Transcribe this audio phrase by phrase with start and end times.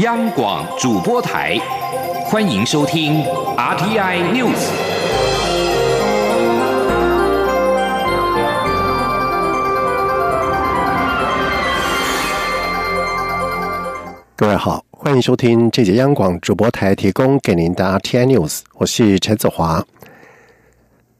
[0.00, 1.58] 央广主播台，
[2.26, 3.24] 欢迎收听
[3.56, 4.68] RTI News。
[14.36, 19.82] 各位好，欢迎收听这节央广主播台提供给您的 RTI News，我是陈子华。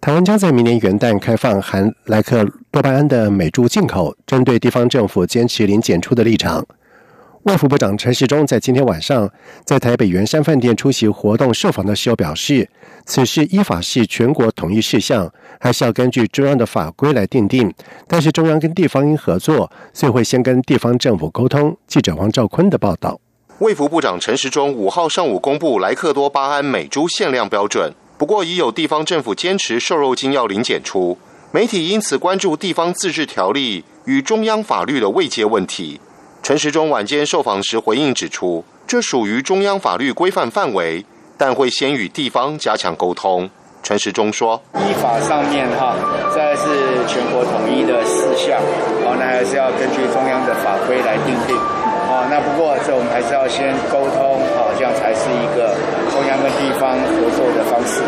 [0.03, 4.15] 台湾将在明年元旦开放含莱克多巴胺的美猪进口。
[4.27, 6.67] 针对地方政府坚持零检出的立场，
[7.47, 9.31] 外务部长陈时中在今天晚上
[9.65, 12.69] 在台北圆山饭店出席活动受访的时候表示，
[13.05, 17.73] 此事依法是全国统一事项，还是要根据中央的法规来定定。
[18.09, 21.77] 但是中央跟地方应合作，所以会先跟地方政府沟通。
[21.87, 23.21] 记者王兆坤的报道。
[23.61, 27.95] 卫福部长陈时中五号上午公布莱克多巴胺每猪限量标准。
[28.19, 31.17] 不过，已有地方政府坚持瘦肉精要零检出，
[31.53, 36.01] 媒体因此关注地方自治条例与中央法律的未接问题。
[36.47, 41.05] 陈时中晚间受访时回应指出，这属于中央法律规范范围，
[41.37, 43.51] 但会先与地方加强沟通。
[43.83, 45.97] 陈时中说：“依法上面哈，
[46.33, 48.61] 这是全国统一的事项，
[49.05, 51.57] 好，那还是要根据中央的法规来定定。
[52.07, 55.75] 好，那不过这我们还是要先沟通，好，这样才是一个。”
[56.15, 58.01] 中央跟地方合作的方式。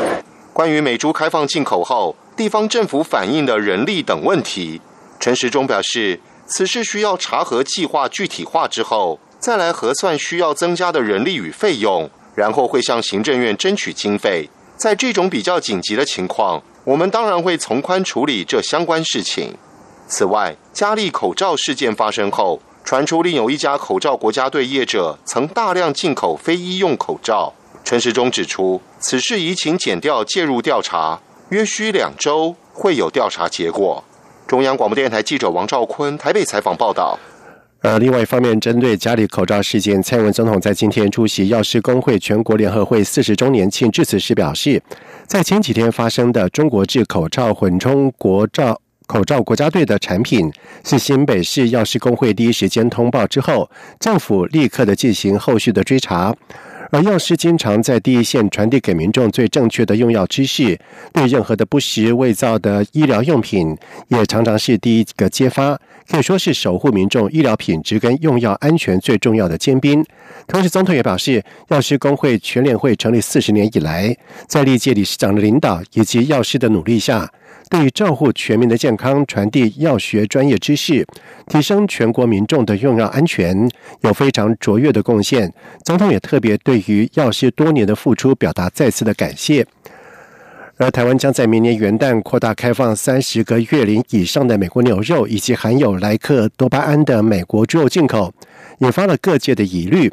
[0.53, 4.81] 关于美猪开放进口后，地方政府反映的人力等问题，
[5.19, 14.49] 陈时中表示，此事需要查核计划具体化之后，再来核算需要增加的人力与费用，然后会向行政院争取经费。
[14.77, 19.55] 在这种比较紧急的情况，我们当然会从宽处理这相关事情。
[20.07, 27.53] 此外，嘉利口罩事件发生后，传出另有一家口罩国家队业者曾大量进口非医用口罩。
[27.85, 34.03] 陈时中指出，此事已请检调介入调查，约需两周会有调查结果。
[34.49, 37.19] 中央广播电台记者王兆坤台北采访报道。
[37.83, 44.83] 呃，另外一方面，针对家里口罩事件，蔡文总统在今天出席药师工会全国联合会四十周年庆致辞时表示，
[45.27, 50.51] 在前几天发生的中国制口罩混充国罩口罩国家队的产品，
[50.83, 53.71] 是新北市药师工会第一时间通报之后，
[54.01, 56.35] 政府立刻的进行后续的追查。
[56.91, 60.79] 而药师经常在第一线传递给民众最正确的用药知识，
[61.13, 63.77] 对任何的不实伪造的医疗用品，
[64.09, 65.79] 也常常是第一个揭发，
[66.09, 70.03] 可以说是守护民众医疗品质跟用药安全最重要的尖兵。
[70.47, 74.17] 同时，总统也表示，药师工会全联会成立四十年以来，
[74.47, 77.31] 在历届理事长的领导以及药师的努力下。
[77.71, 81.07] 对于照护全民的健康、传递药学专业知识、
[81.47, 83.69] 提升全国民众的用药安全，
[84.01, 85.53] 有非常卓越的贡献。
[85.85, 89.67] 总统也特别对于药师多年的付出表达再次的感谢。
[90.77, 98.33] 而台湾将在明年元旦扩大开放三十个月龄以上的美国牛肉以及含有莱克多巴胺的美国猪肉进口，
[98.79, 100.13] 引发了各界的疑虑。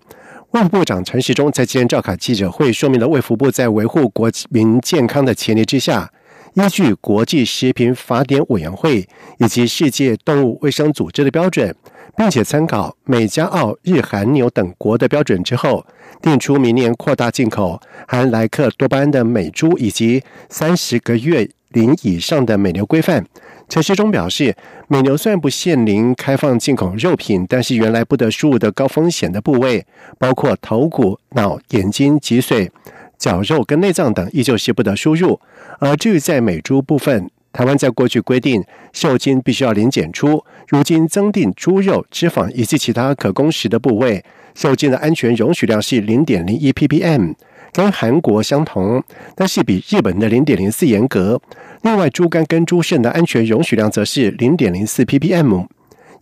[0.51, 6.09] 卫部长陈时中在今天召开记者会，说明了卫福部在维护国民健康的前提之下。
[6.55, 9.05] 依据国际食品法典委员会
[9.39, 11.75] 以及世界动物卫生组织的标准，
[12.15, 15.85] 并且参考美加澳日韩牛等国的标准之后，
[16.21, 17.77] 定出明年扩大进口
[18.07, 23.25] 含莱克多巴胺的美猪以及三十个月龄以上的美牛规范。
[23.67, 24.55] 陈世忠表示，
[24.87, 29.85] 美牛虽然不限龄开放进口肉品，但是原来不得输入的高风险的部位，
[30.17, 32.69] 包括头骨、脑、眼睛、脊髓。
[33.17, 35.39] 绞肉跟内脏等依旧是不得输入，
[35.79, 47.33] 而至于在美猪部分，台湾在过去规定瘦精必须要零检出，如今增订猪肉、脂肪以及其他可供食的部位瘦精的安全容许量是零点零一 ppm，
[47.71, 49.03] 跟韩国相同，
[49.35, 51.41] 但是比日本的零点零四严格。
[51.81, 55.65] 另外，猪肝跟猪肾的安全容许量则是零点零四 ppm，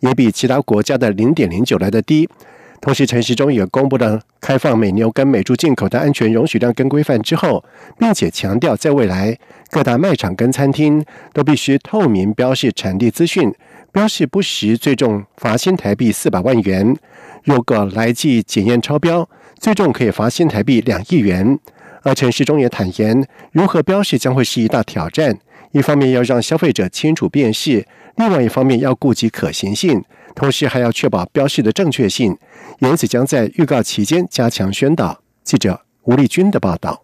[0.02, 2.30] 也比其他国家的零点零九来的低。
[2.84, 7.64] 同时，陈时中也公布了开放美牛跟美猪进口的安全容许量跟规范之后，
[7.98, 9.38] 并且强调，在未来
[9.70, 11.02] 各大卖场跟餐厅
[11.32, 13.50] 都必须透明标示产地资讯，
[13.94, 16.94] 标示不实最重罚新台币四百万元，
[17.46, 21.58] 如果来记检验超标，最重可以罚新台币两亿元。
[22.02, 25.40] 而陈时中也坦言，如何标示将会是一大挑战，
[25.72, 27.88] 一方面要让消费者清楚辨识，
[28.18, 30.04] 另外一方面要顾及可行性。
[30.36, 32.38] 同时还要确保标示的正确性，
[32.80, 35.22] 因此将在预告期间加强宣导。
[35.44, 37.03] 记者吴丽君的报道。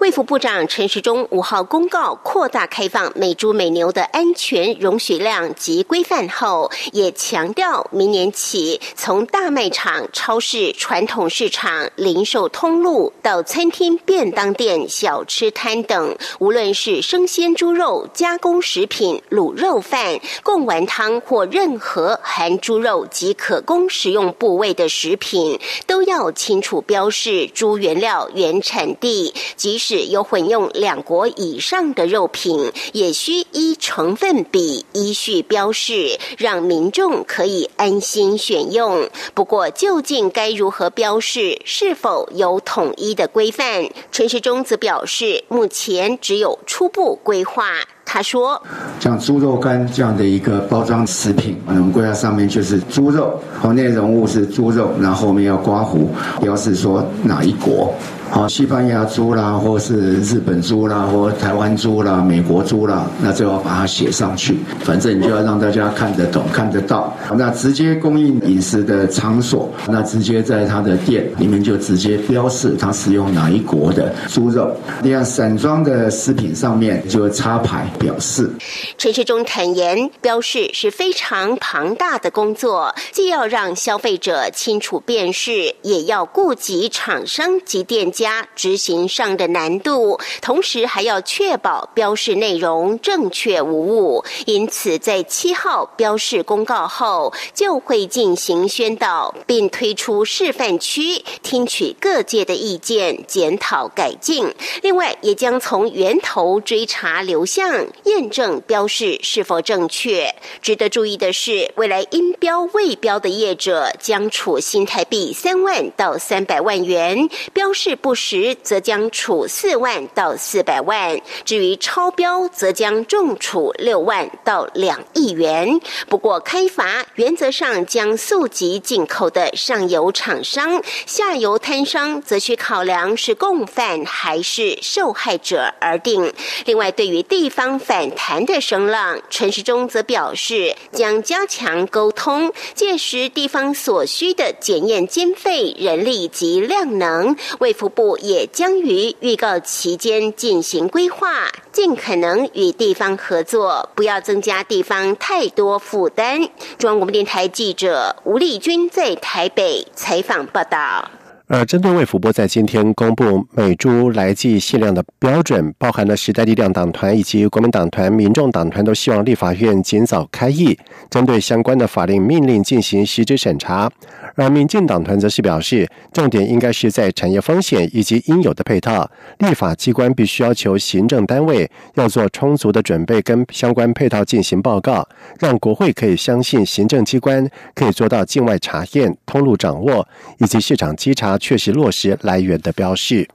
[0.00, 29.34] 卫福部长陈时中五号公告扩大开放美猪美牛的安全容许量及规范后，也强调明年起，从大卖场、超市、传统市场、零售通路到餐厅、便当店、小吃摊等，无论是生鲜猪肉、加工食品、卤肉饭、贡丸汤或任何含猪肉及可供食用部位的食品，都要清楚标示猪原料原产地，
[29.68, 39.10] 即使有混用两国以上的肉品，也需依成分比依序标示，让民众可以安心选用。
[39.34, 43.90] 不过，究竟该如何标示，是否有统一的规范？
[44.10, 47.66] 陈世忠则表示，目前只有初步规划。
[48.06, 48.62] 他说
[48.98, 56.08] ：“像猪肉干这样的一个包装食品，我们规划上面就是猪肉，然后内容物是猪肉，然后后面要刮胡，
[56.40, 57.92] 标示说哪一国。”
[58.30, 64.58] 好，西班牙猪啦，或是日本猪啦，或台湾猪啦，美国猪啦，那就要把它写上去。
[64.80, 67.16] 反正你就要让大家看得懂、看得到。
[67.36, 74.70] 那直接供应饮食的场所，那直接在它的店里面就直接标示它使用哪一国的猪肉。
[75.02, 78.50] 另外，散装的食品上面就插牌表示。
[78.98, 88.12] 陈世忠坦言，标示是非常庞大的工作，既要让消费者清楚辨识，也要顾及厂商及店。
[88.18, 94.24] 加执行上的难度，同时还要确保标示内容正确无误。
[94.44, 104.52] 因此，在七号标示公告后，就会进行宣导，并推出示范区，听取各界的意见，检讨改进。
[104.82, 110.34] 另外，也将从源头追查流向，验证标示是否正确。
[110.60, 118.07] 值得注意的是，未来因标未标的业者将处新台币三万到三百万元，标示不。
[118.08, 125.78] 不实则将处四万到四百万，至于超标则将重处六万到两亿元。
[126.08, 136.32] 不过开罚原则上将溯及进口的上游厂商，下游摊商则需考量是共犯还是受害者而定。
[136.64, 147.92] 另外，对于地方反弹的声浪，陈时中则表示将加强沟通，届时地方所需的检验经费、人力及量能为服。
[147.98, 156.38] 部也将于预告期间进行规划，尽可能与地方合作，不要增加地方太多负担。
[156.78, 161.10] 中央广播电台记者吴丽君在台北采访报道。
[161.48, 170.78] 而针对卫福部在今天公布美猪来记限量的标准，包含了时代力量党团以及国民党团、民众党团都希望立法院尽早开议，
[171.10, 173.90] 针对相关的法令命令进行实质审查。
[174.38, 185.06] 而民进党团则是表示，重点应该是在产业风险以及应有的配套，立法机关必须要求行政单位要做充足的准备，跟相关配套进行报告，
[185.40, 190.06] 让国会可以相信行政机关可以做到境外查验、通路掌握
[190.38, 191.36] 以及市场稽查。
[191.36, 193.26] 确实落实来源的标示。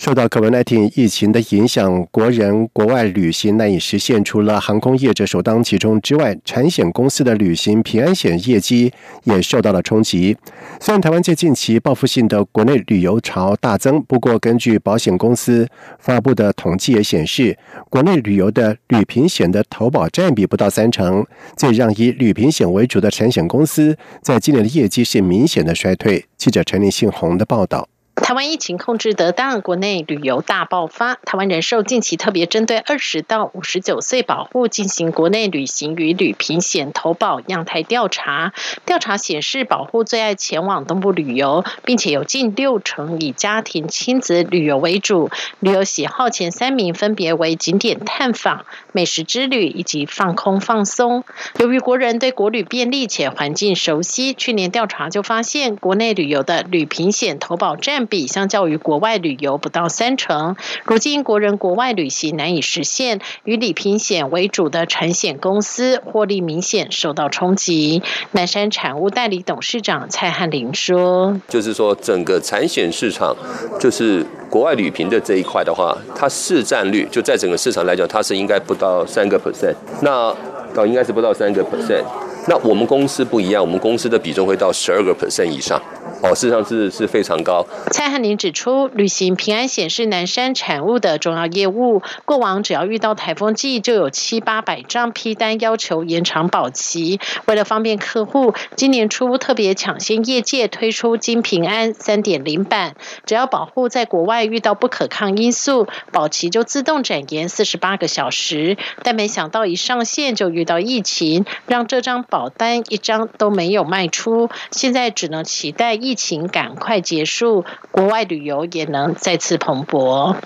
[0.00, 4.24] 受到 COVID-19 疫情的影响，国人国外旅行难以实现。
[4.24, 8.90] 除了航空业者首当其冲之外，产险公司的旅行平安险业绩
[9.24, 10.34] 也受到了冲击。
[10.80, 15.68] 虽然台湾界近期报复性的国内旅游潮大增，不过根据保险公司
[15.98, 17.58] 发布的统计也显示，
[17.90, 21.22] 国内旅游的旅平险的投保占比不到三成，
[21.58, 26.24] 这让以旅平险为主的产险公司在今年的业绩是明显的衰退。
[26.38, 27.89] 记者陈立信洪的报道。
[28.22, 31.16] 台湾疫情控制得当，国内旅游大爆发。
[31.16, 38.52] 台湾人寿近期特别针对二十到五十九岁保护进行国内旅行与旅平险投保样态调查。
[38.86, 45.30] 调查显示，保护最爱前往东部旅游，并且有近六成以家庭亲子旅游为主。
[45.58, 51.24] 旅游喜好前三名分别为景点探访、美食之旅以及放空放松。
[51.58, 68.02] 由于国人对国旅便利且环境熟悉，去年调查就发现，国内旅游的旅平险投保占比相较于国外旅游不到三成，如今国人国外旅行难以实现，以理平险为主的产险公司获利明显受到冲击。
[68.32, 73.34] 南山产物代理董事长蔡汉林说：“就是说，整个产险市场，
[73.78, 80.34] 就是国外旅平的这一块的话，它市占率就在整个市场来讲，它是应该不到三个 percent，那
[80.74, 82.04] 到应该是不到三个 percent。
[82.48, 85.80] 那我们公司不一样，我们公司的比重会到十二个 percent 以上。”
[86.22, 87.64] 哦，事实上是是非常高。
[87.90, 92.02] 蔡汉林指出，旅行平安险是南山产物的重要业务。
[92.26, 97.18] 过往只要遇到台风季，就有七八百张批单要求延长保期。
[97.46, 108.76] 为了方便客户，今年初特别抢先业界推出金平安三点零版，只要保护在国外遇到不可抗因素，保期就自动展延四十八个小时。
[109.02, 114.48] 但没想到一上线就遇到疫情，让这张保单一张都没有卖出。
[114.70, 116.14] 现在只能期待疫。
[116.20, 120.36] 情赶快结束，国外旅游也能再次蓬勃。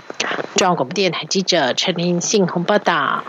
[0.55, 3.25] 中央广播电台记者陈林信宏报道。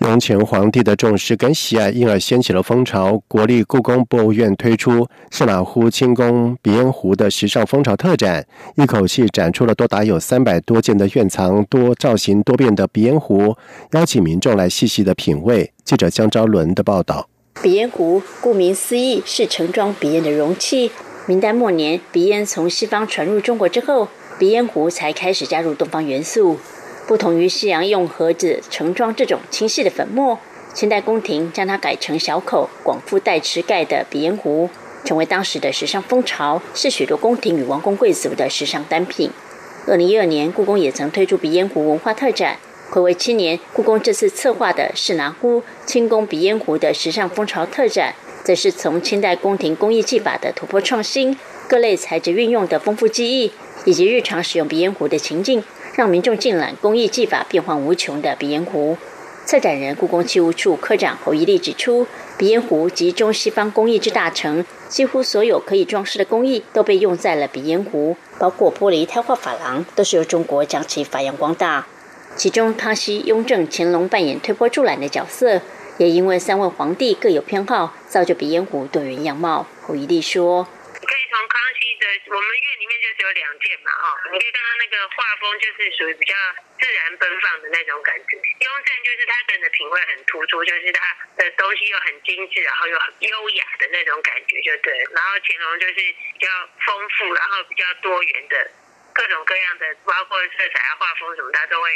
[0.00, 3.18] 雍乾皇帝的重视跟喜爱，因而掀起了风潮。
[3.26, 8.46] 国立故宫博物院推出圣马湖清宫鼻烟壶的时尚风潮特展，
[8.76, 13.56] 一口气展出了多达有三百多件的院藏多造型多变的鼻烟壶，
[13.92, 15.72] 邀请民众来细细的品味。
[15.84, 17.28] 记者江昭伦的报道。
[17.60, 20.90] 鼻烟壶顾名思义是盛装鼻烟的容器。
[21.26, 26.58] 明代末年，鼻烟从西方传入中国之后，鼻烟壶才开始加入东方元素。
[27.06, 30.40] 不同于西洋用盒子盛装这种轻细的粉末，
[30.74, 34.68] 清代宫廷将它改成小口、广腹带池盖的鼻烟壶，
[35.04, 39.30] 成为当时的时尚风潮，是许多宫廷与王公贵族的时尚单品。
[39.86, 42.58] 二零一二年，故宫也曾推出鼻烟壶文化特展。
[42.92, 53.50] 暌违七年，故宫这次策划的是拿壶清宫鼻烟壶的时尚风潮特展，则是从清代宫廷工艺技法的突破创新，各类材质运用的丰富技艺，
[53.86, 55.64] 以及日常使用鼻烟壶的情境。
[55.94, 58.98] 让民众尽览工艺技法变幻无穷的鼻烟壶。
[59.46, 62.06] 策展人故宫器物处科长侯一利指出，
[62.36, 71.86] 鼻烟壶集中西方工艺之大成，几乎所有可以装饰的工艺都被用在了鼻烟壶，包括玻璃胎画珐琅，都是由中国将其发扬光大。
[72.34, 75.62] 其中，康熙、雍正、乾隆扮演推波助澜的角色，
[75.98, 79.68] 也因为三位皇帝各有偏好，造就鼻烟壶多元样貌。
[79.86, 80.66] 侯一利说。
[80.98, 86.34] 你可以从康熙的我们院里面就只有两件嘛，哈，你可以看到那个画风就是属于比较
[86.80, 88.34] 自然奔放的那种感觉。
[88.38, 91.00] 雍正就是他个人的品味很突出，就是他
[91.36, 94.90] 的东西又很精致，然后又很优雅的那种感觉，就对。
[95.14, 96.48] 然后乾隆就是比较
[96.86, 98.54] 丰富，然后比较多元的
[99.12, 101.86] 各种各样的，包括色彩啊、画风什么，它都会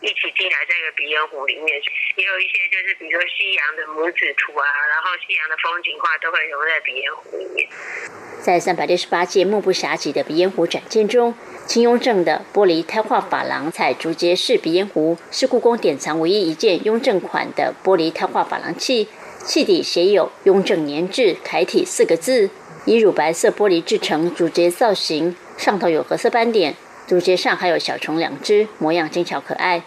[0.00, 1.68] 一起进来这个鼻烟壶里面。
[2.16, 7.68] 也有一些就是比如说西洋的母子图啊，然后西洋的风景画都会融在鼻烟壶里面。
[8.40, 11.34] 在三百六十八届目不暇接的鼻烟壶展件中，
[11.66, 19.08] 清雍正的玻璃胎画珐琅彩竹节式鼻烟壶是故宫典藏唯一一件雍正款的玻璃胎画珐琅器，
[19.44, 22.48] 器底写有“雍正年制”楷体四个字，
[22.86, 26.74] 以乳白色玻璃制成竹节造型，上头有褐色斑点，
[27.06, 29.82] 竹节上还有小虫两只，模样精巧可爱。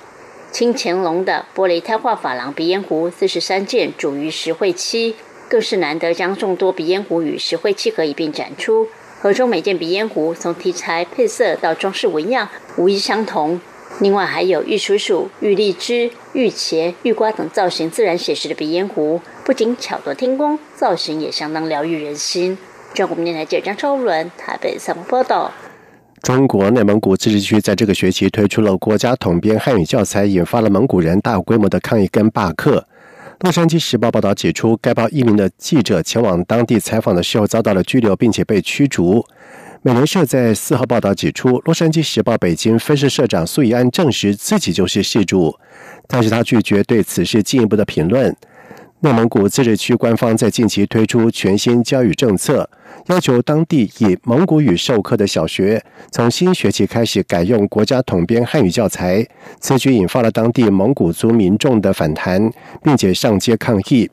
[0.52, 5.16] 清乾隆的玻璃胎画珐琅鼻烟壶四十三件，主于石灰漆。
[5.50, 8.88] 更是难得将众多鼻烟壶与石灰漆盒一并展出，
[9.20, 13.60] 盒中每件鼻烟壶从题材、配色到装饰纹样，无一相同。
[14.00, 22.60] 另外还有玉蜀黍、玉荔枝、玉茄、玉瓜等造型自然写实的鼻烟壶，不仅巧夺天工，造型也相当疗愈人心。
[22.94, 25.52] 中国电台记者张超伦台北采访报道。
[26.24, 32.88] 中国内蒙古自治区在这个学期推出了国家统编汉语教材，引发了蒙古人大规模的抗议跟罢课。
[33.42, 39.26] 洛杉矶时报报道指出，该报一名的记者前往当地采访的时候遭到了拘留，并且被驱逐。
[39.82, 45.54] 美联社在四号报道指出，洛杉矶时报北京分社社长苏以安证实自己就是事主，
[46.08, 48.34] 但是他拒绝对此事进一步的评论。
[49.02, 52.70] 内蒙古自治区官方在近期推出全新教育政策，
[53.08, 59.26] 要求当地以蒙古语授课的小学从新学期开始改用国家统编汉语教材。
[59.60, 62.50] 此举引发了当地蒙古族民众的反弹，
[62.82, 64.10] 并且上街抗议。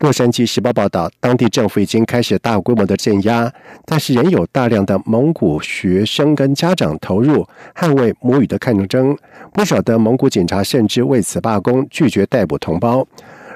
[0.00, 3.52] 洛杉矶时报报道，当地政府已经开始大规模的镇压，
[3.84, 7.46] 但是仍有大量的蒙古学生跟家长投入
[7.76, 9.16] 捍卫母语的抗争。
[9.52, 13.06] 不少的蒙古警察甚至为此罢工，拒绝逮捕同胞。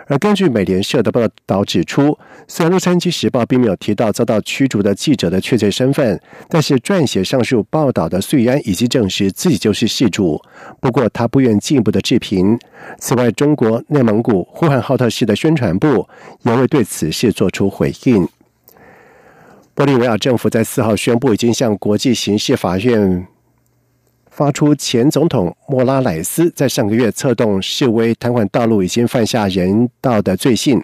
[0.06, 10.40] 而根据美联社的报道指出，虽然《洛杉矶时报》并没有提到遭到驱逐的记者的确切身份，但是撰写上述报道的穗安已经证实自己就是事主。
[10.80, 12.58] 不过，他不愿进一步的置评。
[12.98, 16.08] 此外，中国内蒙古呼和浩特市的宣传部
[16.42, 18.28] 也未对此事作出回应。
[19.74, 23.26] 玻利维亚政府在四号宣布，已经向国际刑事法院。
[24.36, 30.78] 发出前总统莫拉莱斯在上个月策动示威瘫痪道路，已经犯下人道的罪行。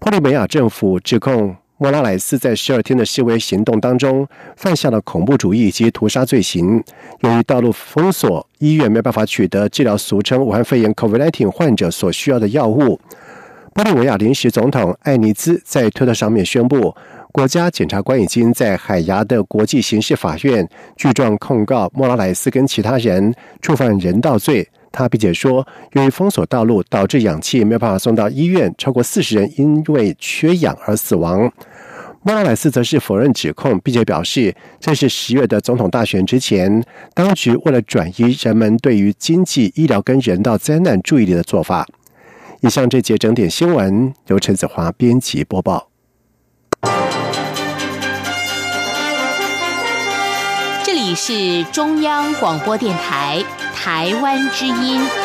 [0.00, 6.82] 玻利维亚政府指控莫拉莱斯在十二天的示威行动当中犯下了恐怖主义及屠杀罪行。
[7.20, 12.98] 由于道路封锁，医院没办法取得治疗俗称武汉肺炎 （COVID-19） 患者所需要的药物。
[13.74, 16.96] 玻利维亚临时总统艾尼兹在推特上面宣布。
[17.34, 24.64] 国家检察官已经在海牙的国际刑事法院具状控告莫拉莱斯跟其他人触犯人道罪。
[24.92, 31.52] 他并且说，由于封锁道路导致氧气没有办法送到医院，超过四十人因为缺氧而死亡。
[32.22, 41.84] 莫拉莱斯则是否认指控，并且表示这是十月的总统大选之前，当局为了转移人们对于经济、医疗跟人道灾难注意力的做法。
[42.60, 45.93] 以上这节整点新闻由陈子华编辑播报。
[51.14, 53.42] 是中央广播电台
[53.74, 55.23] 台湾之音。